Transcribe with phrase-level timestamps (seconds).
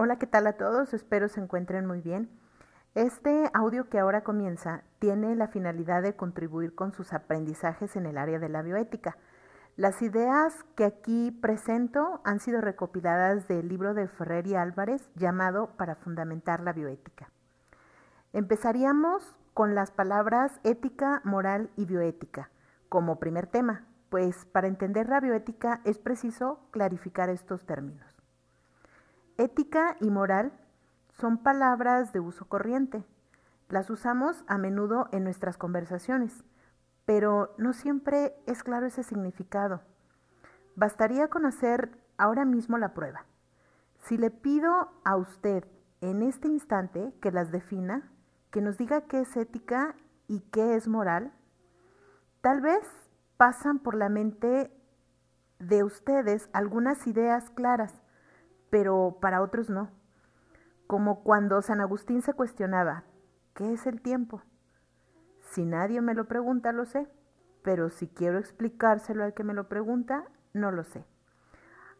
[0.00, 0.94] Hola, ¿qué tal a todos?
[0.94, 2.30] Espero se encuentren muy bien.
[2.94, 8.16] Este audio que ahora comienza tiene la finalidad de contribuir con sus aprendizajes en el
[8.16, 9.16] área de la bioética.
[9.74, 15.70] Las ideas que aquí presento han sido recopiladas del libro de Ferrer y Álvarez llamado
[15.76, 17.32] Para fundamentar la bioética.
[18.32, 22.50] Empezaríamos con las palabras ética, moral y bioética
[22.88, 28.17] como primer tema, pues para entender la bioética es preciso clarificar estos términos.
[29.38, 30.50] Ética y moral
[31.12, 33.04] son palabras de uso corriente.
[33.68, 36.44] Las usamos a menudo en nuestras conversaciones,
[37.04, 39.80] pero no siempre es claro ese significado.
[40.74, 43.26] Bastaría con hacer ahora mismo la prueba.
[43.98, 45.64] Si le pido a usted
[46.00, 48.10] en este instante que las defina,
[48.50, 49.94] que nos diga qué es ética
[50.26, 51.32] y qué es moral,
[52.40, 52.84] tal vez
[53.36, 54.76] pasan por la mente
[55.60, 57.94] de ustedes algunas ideas claras
[58.70, 59.90] pero para otros no.
[60.86, 63.04] Como cuando San Agustín se cuestionaba,
[63.54, 64.42] ¿qué es el tiempo?
[65.40, 67.08] Si nadie me lo pregunta, lo sé,
[67.62, 71.04] pero si quiero explicárselo al que me lo pregunta, no lo sé.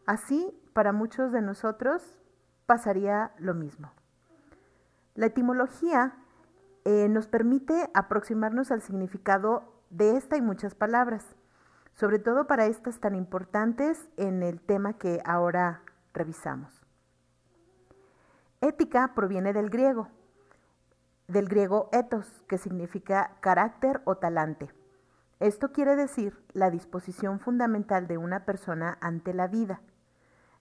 [0.05, 2.17] Así, para muchos de nosotros
[2.65, 3.91] pasaría lo mismo.
[5.15, 6.15] La etimología
[6.85, 11.35] eh, nos permite aproximarnos al significado de esta y muchas palabras,
[11.93, 15.81] sobre todo para estas tan importantes en el tema que ahora
[16.19, 16.85] revisamos.
[18.61, 20.09] Ética proviene del griego,
[21.29, 24.69] del griego ethos, que significa carácter o talante.
[25.39, 29.79] Esto quiere decir la disposición fundamental de una persona ante la vida.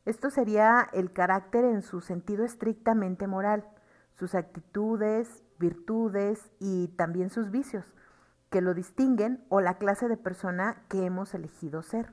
[0.05, 3.69] Esto sería el carácter en su sentido estrictamente moral,
[4.12, 7.97] sus actitudes, virtudes y también sus vicios,
[8.48, 12.12] que lo distinguen o la clase de persona que hemos elegido ser.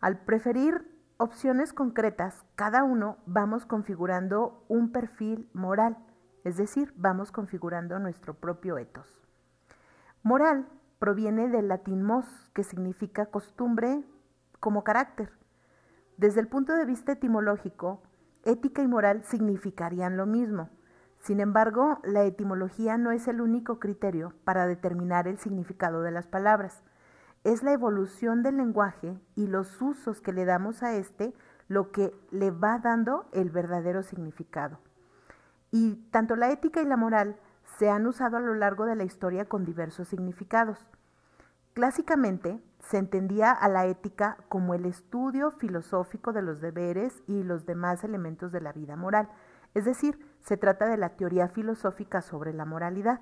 [0.00, 5.98] Al preferir opciones concretas, cada uno vamos configurando un perfil moral,
[6.44, 9.20] es decir, vamos configurando nuestro propio ethos.
[10.22, 10.66] Moral
[10.98, 14.02] proviene del latín mos, que significa costumbre
[14.60, 15.30] como carácter.
[16.16, 18.02] Desde el punto de vista etimológico,
[18.44, 20.70] ética y moral significarían lo mismo.
[21.18, 26.26] Sin embargo, la etimología no es el único criterio para determinar el significado de las
[26.26, 26.82] palabras
[27.44, 31.34] es la evolución del lenguaje y los usos que le damos a este
[31.68, 34.80] lo que le va dando el verdadero significado.
[35.70, 37.36] Y tanto la ética y la moral
[37.78, 40.84] se han usado a lo largo de la historia con diversos significados.
[41.72, 47.66] Clásicamente se entendía a la ética como el estudio filosófico de los deberes y los
[47.66, 49.28] demás elementos de la vida moral,
[49.74, 53.20] es decir, se trata de la teoría filosófica sobre la moralidad.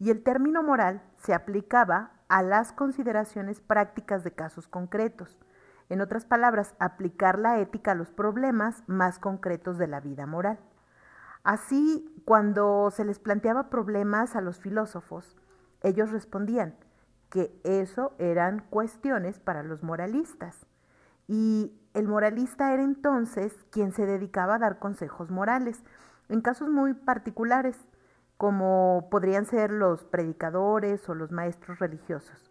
[0.00, 5.38] Y el término moral se aplicaba a las consideraciones prácticas de casos concretos.
[5.90, 10.58] En otras palabras, aplicar la ética a los problemas más concretos de la vida moral.
[11.44, 15.36] Así, cuando se les planteaba problemas a los filósofos,
[15.82, 16.74] ellos respondían
[17.28, 20.64] que eso eran cuestiones para los moralistas.
[21.28, 25.84] Y el moralista era entonces quien se dedicaba a dar consejos morales,
[26.30, 27.76] en casos muy particulares,
[28.42, 32.50] como podrían ser los predicadores o los maestros religiosos.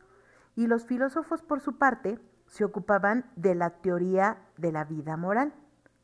[0.55, 5.53] Y los filósofos, por su parte, se ocupaban de la teoría de la vida moral,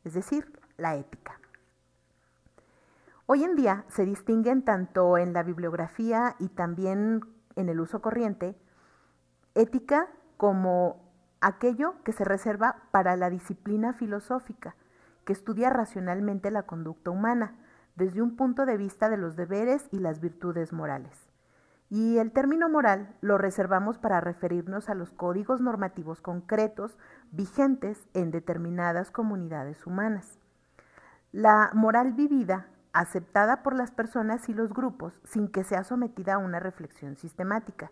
[0.04, 1.40] es decir, la ética.
[3.28, 7.22] Hoy en día se distinguen tanto en la bibliografía y también
[7.56, 8.58] en el uso corriente
[9.56, 11.00] ética como
[11.40, 14.76] aquello que se reserva para la disciplina filosófica,
[15.24, 17.56] que estudia racionalmente la conducta humana,
[17.98, 21.28] desde un punto de vista de los deberes y las virtudes morales.
[21.90, 26.98] Y el término moral lo reservamos para referirnos a los códigos normativos concretos
[27.32, 30.38] vigentes en determinadas comunidades humanas.
[31.32, 36.40] La moral vivida, aceptada por las personas y los grupos sin que sea sometida a
[36.40, 37.92] una reflexión sistemática.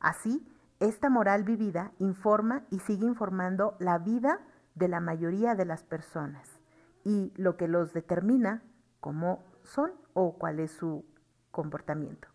[0.00, 0.46] Así,
[0.78, 4.40] esta moral vivida informa y sigue informando la vida
[4.74, 6.48] de la mayoría de las personas
[7.04, 8.62] y lo que los determina
[9.00, 11.04] cómo son o cuál es su
[11.50, 12.28] comportamiento.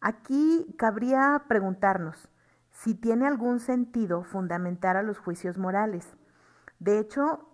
[0.00, 2.28] Aquí cabría preguntarnos
[2.70, 6.16] si tiene algún sentido fundamentar a los juicios morales.
[6.80, 7.48] De hecho,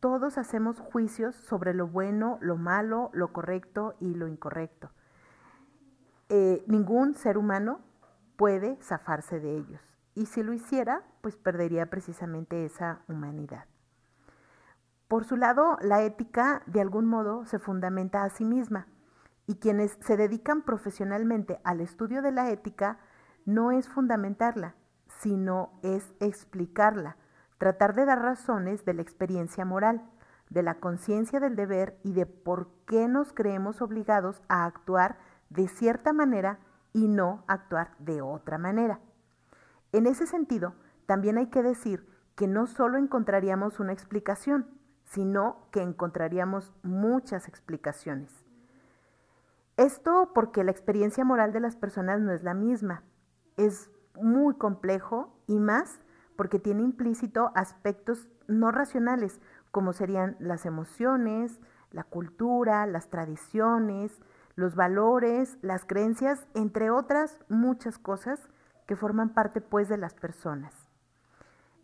[0.00, 4.90] todos hacemos juicios sobre lo bueno, lo malo, lo correcto y lo incorrecto.
[6.28, 7.80] Eh, ningún ser humano
[8.36, 9.80] puede zafarse de ellos.
[10.14, 13.66] Y si lo hiciera, pues perdería precisamente esa humanidad.
[15.12, 18.86] Por su lado, la ética de algún modo se fundamenta a sí misma
[19.46, 22.98] y quienes se dedican profesionalmente al estudio de la ética
[23.44, 24.74] no es fundamentarla,
[25.08, 27.18] sino es explicarla,
[27.58, 30.00] tratar de dar razones de la experiencia moral,
[30.48, 35.18] de la conciencia del deber y de por qué nos creemos obligados a actuar
[35.50, 36.58] de cierta manera
[36.94, 38.98] y no actuar de otra manera.
[39.92, 40.72] En ese sentido,
[41.04, 44.80] también hay que decir que no solo encontraríamos una explicación,
[45.12, 48.32] sino que encontraríamos muchas explicaciones.
[49.76, 53.02] Esto porque la experiencia moral de las personas no es la misma.
[53.58, 56.02] Es muy complejo y más
[56.34, 59.38] porque tiene implícito aspectos no racionales,
[59.70, 61.60] como serían las emociones,
[61.90, 64.18] la cultura, las tradiciones,
[64.54, 68.48] los valores, las creencias, entre otras muchas cosas
[68.86, 70.81] que forman parte pues de las personas.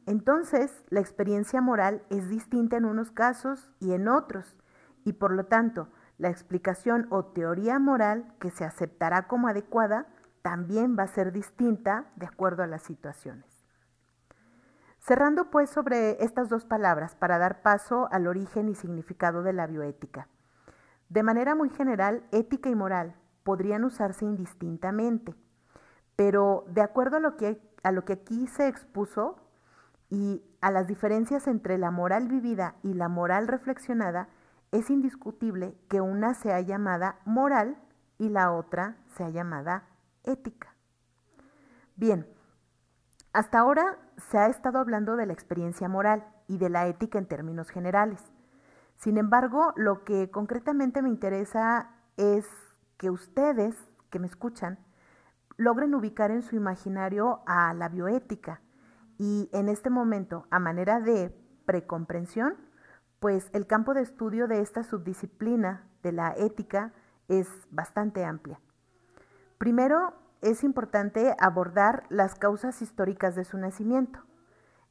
[0.08, 4.56] Entonces, la experiencia moral es distinta en unos casos y en otros,
[5.04, 10.06] y por lo tanto, la explicación o teoría moral que se aceptará como adecuada
[10.40, 13.44] también va a ser distinta de acuerdo a las situaciones.
[14.98, 19.66] Cerrando pues sobre estas dos palabras para dar paso al origen y significado de la
[19.66, 20.26] bioética.
[21.10, 25.34] De manera muy general, ética y moral podrían usarse indistintamente,
[26.16, 29.44] pero de acuerdo a lo que, a lo que aquí se expuso
[30.10, 34.28] y a las diferencias entre la moral vivida y la moral reflexionada,
[34.72, 37.76] es indiscutible que una sea llamada moral
[38.18, 39.84] y la otra sea llamada
[40.24, 40.74] ética.
[41.96, 42.26] Bien,
[43.32, 47.26] hasta ahora se ha estado hablando de la experiencia moral y de la ética en
[47.26, 48.22] términos generales.
[48.96, 52.46] Sin embargo, lo que concretamente me interesa es
[52.96, 53.76] que ustedes
[54.10, 54.78] que me escuchan
[55.56, 58.60] logren ubicar en su imaginario a la bioética
[59.18, 61.34] y en este momento, a manera de
[61.66, 62.54] precomprensión,
[63.20, 66.92] pues el campo de estudio de esta subdisciplina de la ética
[67.26, 68.60] es bastante amplia.
[69.58, 74.20] Primero, es importante abordar las causas históricas de su nacimiento,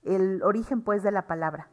[0.04, 1.70] el origen pues de la palabra.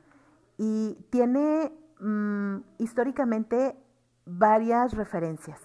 [0.57, 3.77] Y tiene mm, históricamente
[4.25, 5.61] varias referencias.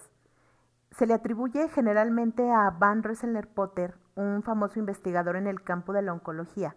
[0.90, 6.02] Se le atribuye generalmente a Van Rensselaer Potter, un famoso investigador en el campo de
[6.02, 6.76] la oncología,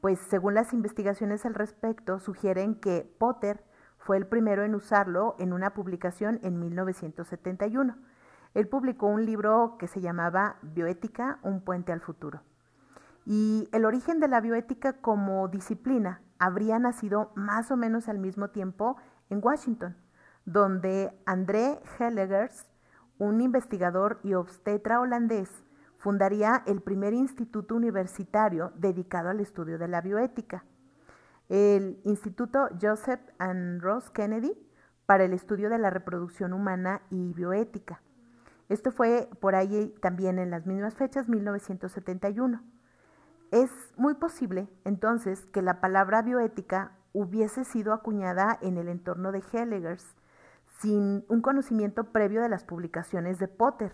[0.00, 3.62] pues según las investigaciones al respecto sugieren que Potter
[3.98, 7.96] fue el primero en usarlo en una publicación en 1971.
[8.54, 12.40] Él publicó un libro que se llamaba Bioética, un puente al futuro.
[13.26, 18.48] Y el origen de la bioética como disciplina habría nacido más o menos al mismo
[18.48, 18.96] tiempo
[19.28, 19.96] en Washington,
[20.46, 22.66] donde André Hellegers,
[23.18, 25.50] un investigador y obstetra holandés,
[26.00, 30.64] fundaría el primer instituto universitario dedicado al estudio de la bioética,
[31.50, 34.56] el Instituto Joseph and Ross Kennedy
[35.04, 38.00] para el estudio de la reproducción humana y bioética.
[38.70, 42.62] Esto fue por ahí también en las mismas fechas, 1971.
[43.50, 49.42] Es muy posible entonces que la palabra bioética hubiese sido acuñada en el entorno de
[49.52, 50.06] Hellegers,
[50.78, 53.92] sin un conocimiento previo de las publicaciones de Potter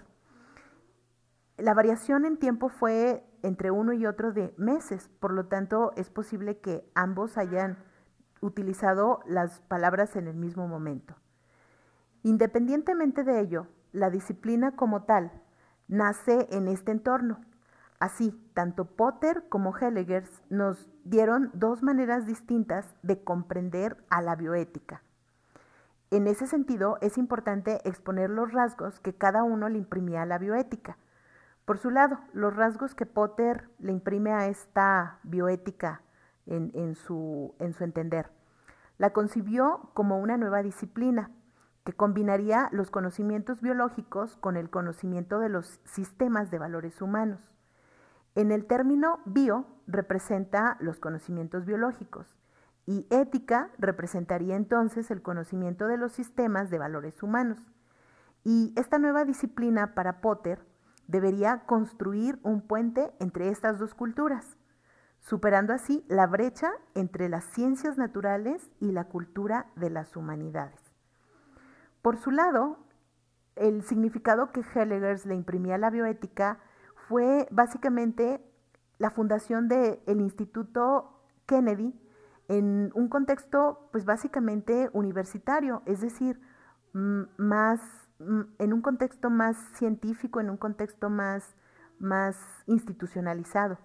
[1.58, 6.10] la variación en tiempo fue entre uno y otro de meses, por lo tanto es
[6.10, 7.78] posible que ambos hayan
[8.40, 11.14] utilizado las palabras en el mismo momento.
[12.22, 15.30] Independientemente de ello, la disciplina como tal
[15.88, 17.40] nace en este entorno.
[17.98, 25.02] Así, tanto Potter como Hellegers nos dieron dos maneras distintas de comprender a la bioética.
[26.10, 30.38] En ese sentido, es importante exponer los rasgos que cada uno le imprimía a la
[30.38, 30.98] bioética.
[31.66, 36.00] Por su lado, los rasgos que Potter le imprime a esta bioética
[36.46, 38.30] en, su, su entender.
[38.98, 41.32] La concibió como una nueva disciplina
[41.82, 47.52] que combinaría los conocimientos biológicos con el conocimiento de los sistemas de valores humanos.
[48.36, 52.36] En el término bio representa los conocimientos biológicos
[52.86, 57.58] y ética representaría entonces el conocimiento de los sistemas de valores humanos.
[58.44, 60.64] Y esta nueva disciplina para Potter
[61.06, 64.56] debería construir un puente entre estas dos culturas,
[65.20, 70.80] superando así la brecha entre las ciencias naturales y la cultura de las humanidades.
[72.02, 72.78] Por su lado,
[73.56, 76.58] el significado que Hellegers le imprimía a la bioética
[77.08, 78.44] fue básicamente
[78.98, 81.98] la fundación del Instituto Kennedy
[82.48, 86.40] en un contexto pues básicamente universitario, es decir,
[86.92, 87.80] más
[88.18, 91.54] en un contexto más científico, en un contexto más,
[91.98, 93.78] más institucionalizado.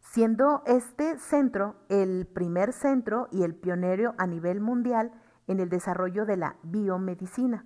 [0.00, 5.12] Siendo este centro el primer centro y el pionero a nivel mundial
[5.46, 7.64] en el desarrollo de la biomedicina.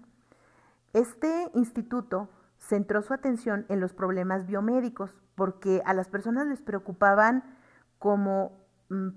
[0.93, 2.29] Este instituto
[2.59, 7.45] centró su atención en los problemas biomédicos porque a las personas les preocupaban
[7.99, 8.67] como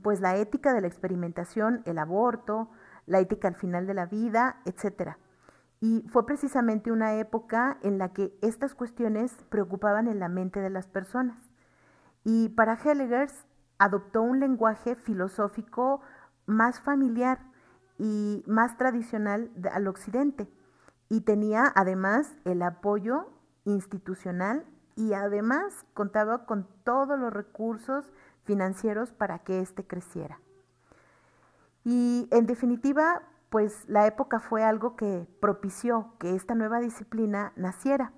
[0.01, 2.69] pues la ética de la experimentación, el aborto,
[3.05, 5.17] la ética al final de la vida, etc.
[5.81, 10.69] Y fue precisamente una época en la que estas cuestiones preocupaban en la mente de
[10.69, 11.37] las personas.
[12.23, 13.45] Y para Hellegers
[13.77, 16.01] adoptó un lenguaje filosófico
[16.45, 17.39] más familiar
[17.97, 20.49] y más tradicional al occidente
[21.09, 23.29] y tenía además el apoyo
[23.65, 28.05] institucional y además contaba con todos los recursos
[28.43, 30.39] financieros para que éste creciera.
[31.83, 38.13] Y en definitiva, pues la época fue algo que propició que esta nueva disciplina naciera.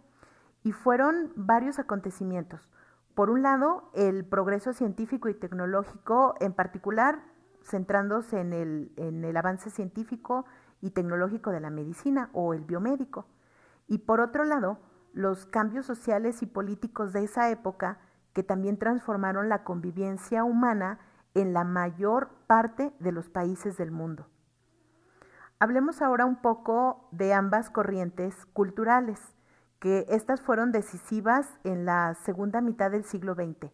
[0.64, 2.70] Y fueron varios acontecimientos.
[3.16, 7.24] Por un lado, el progreso científico y tecnológico, en particular
[7.64, 10.46] centrándose en el, en el avance científico
[10.82, 13.26] y tecnológico de la medicina o el biomédico.
[13.88, 14.80] Y por otro lado,
[15.14, 18.00] los cambios sociales y políticos de esa época
[18.34, 21.00] que también transformaron la convivencia humana
[21.34, 24.28] en la mayor parte de los países del mundo.
[25.62, 29.20] Hablemos ahora un poco de ambas corrientes culturales,
[29.80, 33.72] que estas fueron decisivas en la segunda mitad del siglo XX.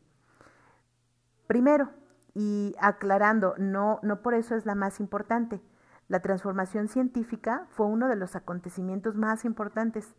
[1.47, 1.91] Primero,
[2.33, 5.61] y aclarando, no, no por eso es la más importante,
[6.09, 10.13] la transformación científica fue uno de los acontecimientos más importantes.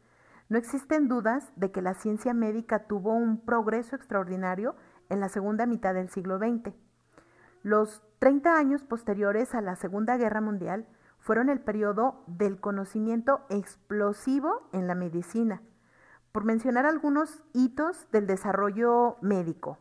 [0.49, 4.75] No existen dudas de que la ciencia médica tuvo un progreso extraordinario
[5.11, 6.75] en la segunda mitad del siglo XX.
[7.63, 10.87] Los 30 años posteriores a la Segunda Guerra Mundial
[11.29, 15.61] fueron el periodo del conocimiento explosivo en la medicina,
[16.33, 19.77] por mencionar algunos hitos del desarrollo médico.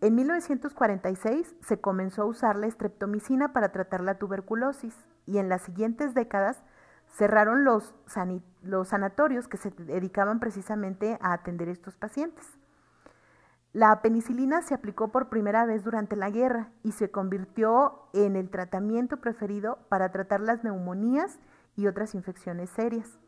[0.00, 4.96] En 1946 se comenzó a usar la estreptomicina para tratar la tuberculosis
[5.26, 6.64] y en las siguientes décadas
[7.10, 7.94] cerraron los,
[8.62, 12.46] los sanatorios que se dedicaban precisamente a atender estos pacientes.
[13.72, 18.50] La penicilina se aplicó por primera vez durante la guerra y se convirtió en el
[18.50, 21.38] tratamiento preferido para tratar las neumonías
[21.74, 23.18] y otras infecciones serias.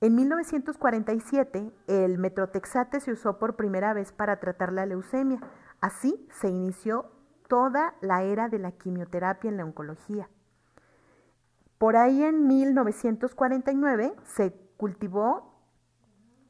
[0.00, 5.40] En 1947, el metrotexate se usó por primera vez para tratar la leucemia.
[5.80, 7.10] Así se inició
[7.48, 10.28] toda la era de la quimioterapia en la oncología.
[11.78, 15.52] Por ahí en 1949 se cultivó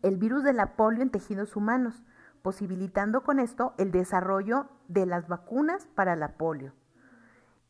[0.03, 2.03] el virus de la polio en tejidos humanos,
[2.43, 6.73] posibilitando con esto el desarrollo de las vacunas para la polio.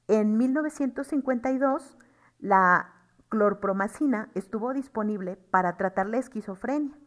[0.09, 1.97] En 1952,
[2.41, 2.93] la
[3.29, 6.99] clorpromacina estuvo disponible para tratar la esquizofrenia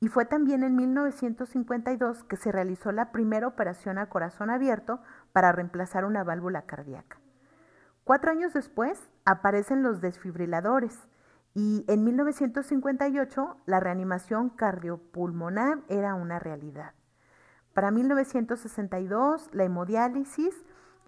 [0.00, 5.00] y fue también en 1952 que se realizó la primera operación a corazón abierto
[5.32, 7.20] para reemplazar una válvula cardíaca.
[8.04, 10.98] Cuatro años después aparecen los desfibriladores
[11.54, 16.94] y en 1958 la reanimación cardiopulmonar era una realidad.
[17.74, 20.54] Para 1962 la hemodiálisis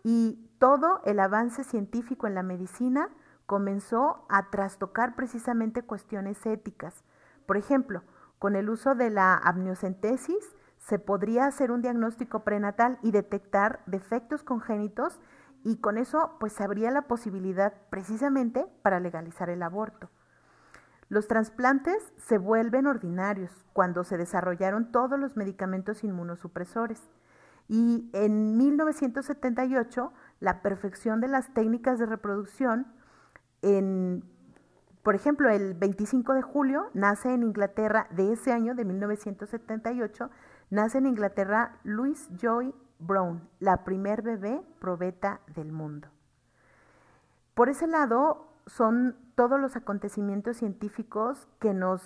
[0.05, 3.09] y todo el avance científico en la medicina
[3.47, 7.05] comenzó a trastocar precisamente cuestiones éticas.
[7.47, 8.03] Por ejemplo,
[8.39, 14.43] con el uso de la amniocentesis se podría hacer un diagnóstico prenatal y detectar defectos
[14.43, 15.21] congénitos
[15.65, 20.11] y con eso pues habría la posibilidad precisamente para legalizar el aborto.
[21.13, 27.03] Los trasplantes se vuelven ordinarios cuando se desarrollaron todos los medicamentos inmunosupresores.
[27.69, 32.87] Y en 1978, la perfección de las técnicas de reproducción
[33.61, 34.25] en,
[35.03, 40.31] por ejemplo, el 25 de julio nace en Inglaterra de ese año, de 1978,
[40.71, 46.09] nace en Inglaterra Louis Joy Brown, la primer bebé probeta del mundo.
[47.53, 52.03] Por ese lado, son todos los acontecimientos científicos que nos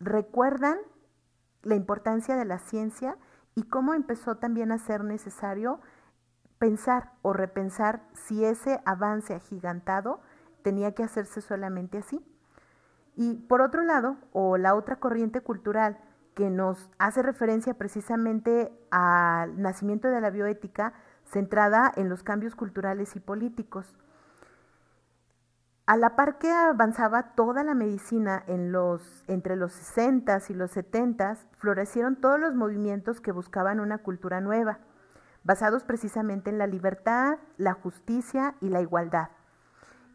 [0.00, 0.78] recuerdan
[1.62, 3.16] la importancia de la ciencia
[3.54, 5.80] y cómo empezó también a ser necesario
[6.58, 10.20] pensar o repensar si ese avance agigantado
[10.62, 12.24] tenía que hacerse solamente así.
[13.14, 15.98] Y por otro lado, o la otra corriente cultural
[16.34, 23.16] que nos hace referencia precisamente al nacimiento de la bioética centrada en los cambios culturales
[23.16, 23.94] y políticos.
[25.84, 32.20] A la par que avanzaba toda la medicina entre los 60 y los 70, florecieron
[32.20, 34.78] todos los movimientos que buscaban una cultura nueva,
[35.42, 39.30] basados precisamente en la libertad, la justicia y la igualdad.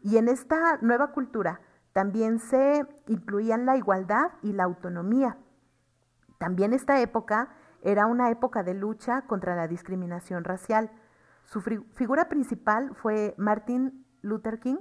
[0.02, 1.60] Y en esta nueva cultura
[1.92, 5.36] también se incluían la igualdad y la autonomía.
[6.38, 7.50] También esta época
[7.82, 10.90] era una época de lucha contra la discriminación racial.
[11.44, 14.78] Su figura principal fue Martin Luther King,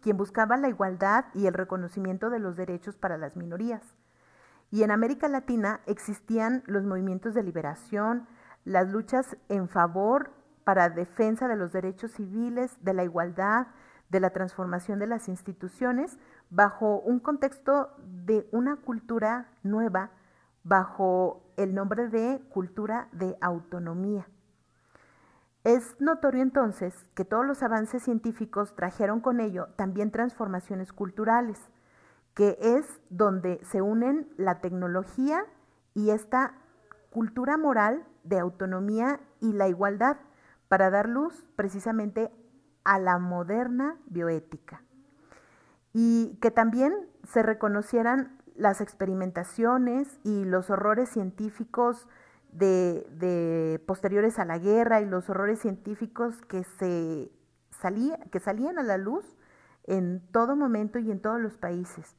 [0.00, 3.82] quien buscaba la igualdad y el reconocimiento de los derechos para las minorías.
[4.70, 8.26] Y en América Latina existían los movimientos de liberación,
[8.64, 10.32] las luchas en favor
[10.64, 13.68] para defensa de los derechos civiles, de la igualdad,
[14.08, 16.18] de la transformación de las instituciones
[16.50, 20.10] bajo un contexto de una cultura nueva,
[20.64, 24.26] bajo el nombre de cultura de autonomía.
[25.66, 31.58] Es notorio entonces que todos los avances científicos trajeron con ello también transformaciones culturales,
[32.34, 35.44] que es donde se unen la tecnología
[35.92, 36.54] y esta
[37.10, 40.18] cultura moral de autonomía y la igualdad
[40.68, 42.30] para dar luz precisamente
[42.84, 44.84] a la moderna bioética.
[45.92, 46.94] Y que también
[47.24, 52.06] se reconocieran las experimentaciones y los horrores científicos
[52.58, 57.30] de, posteriores a la guerra y los horrores científicos que, se
[57.70, 59.36] salía, que salían a la luz
[59.84, 62.16] en todo momento y en todos los países.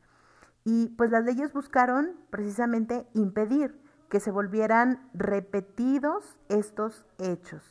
[0.64, 3.80] Y pues las leyes buscaron precisamente impedir
[4.10, 7.64] que se volvieran repetidos estos hechos.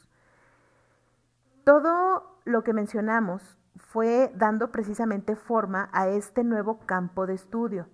[1.64, 7.88] Todo lo que mencionamos fue dando precisamente forma a este nuevo campo de estudio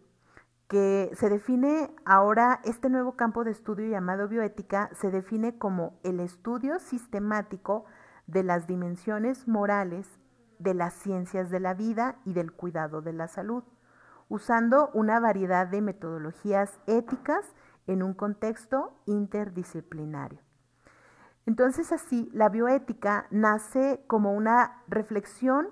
[0.73, 6.19] que se define ahora, este nuevo campo de estudio llamado bioética, se define como el
[6.19, 7.85] estudio sistemático
[8.27, 10.09] de las dimensiones morales
[10.59, 13.65] de las ciencias de la vida y del cuidado de la salud,
[14.31, 17.45] usando una variedad de metodologías éticas
[17.87, 20.41] en un contexto interdisciplinario.
[21.45, 25.69] Entonces así, la bioética nace como una reflexión,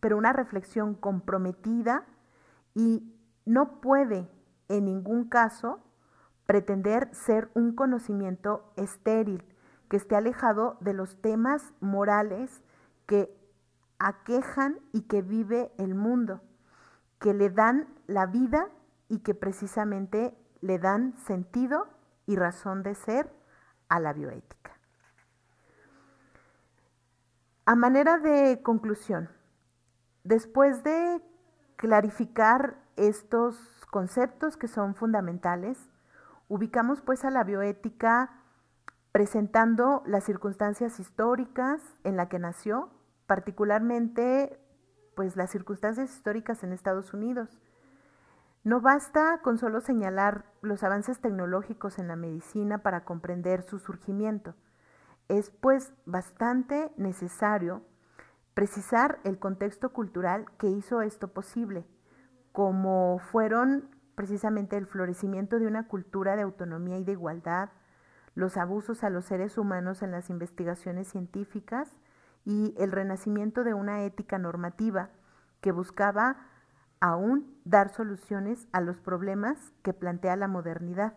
[0.00, 2.04] pero una reflexión comprometida
[2.74, 3.13] y
[3.44, 4.28] no puede
[4.68, 5.80] en ningún caso
[6.46, 9.44] pretender ser un conocimiento estéril,
[9.88, 12.62] que esté alejado de los temas morales
[13.06, 13.34] que
[13.98, 16.40] aquejan y que vive el mundo,
[17.18, 18.68] que le dan la vida
[19.08, 21.88] y que precisamente le dan sentido
[22.26, 23.30] y razón de ser
[23.88, 24.72] a la bioética.
[27.66, 29.30] A manera de conclusión,
[30.22, 31.22] después de
[31.76, 33.56] clarificar estos
[33.90, 35.78] conceptos que son fundamentales,
[36.48, 38.30] ubicamos pues a la bioética
[39.12, 42.90] presentando las circunstancias históricas en la que nació,
[43.26, 44.58] particularmente
[45.14, 47.60] pues las circunstancias históricas en Estados Unidos.
[48.64, 54.54] No basta con solo señalar los avances tecnológicos en la medicina para comprender su surgimiento.
[55.28, 57.82] Es pues bastante necesario
[58.54, 61.86] precisar el contexto cultural que hizo esto posible
[62.54, 67.70] como fueron precisamente el florecimiento de una cultura de autonomía y de igualdad,
[68.36, 71.90] los abusos a los seres humanos en las investigaciones científicas
[72.44, 75.10] y el renacimiento de una ética normativa
[75.60, 76.36] que buscaba
[77.00, 81.14] aún dar soluciones a los problemas que plantea la modernidad.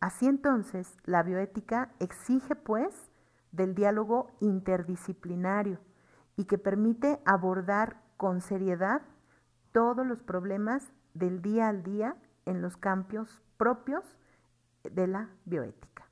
[0.00, 3.12] Así entonces, la bioética exige, pues,
[3.52, 5.78] del diálogo interdisciplinario
[6.34, 9.02] y que permite abordar con seriedad
[9.78, 14.02] todos los problemas del día al día en los campos propios
[14.82, 16.08] de la bioética.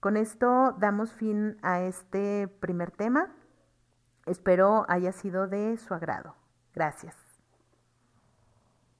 [0.00, 3.30] Con esto damos fin a este primer tema.
[4.26, 6.34] Espero haya sido de su agrado.
[6.74, 7.21] Gracias.